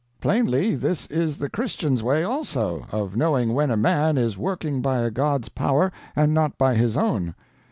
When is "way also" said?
2.01-2.87